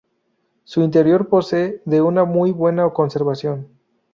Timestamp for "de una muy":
1.85-2.49